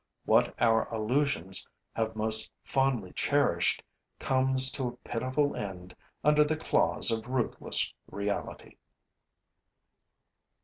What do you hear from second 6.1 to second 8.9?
under the claws of ruthless reality.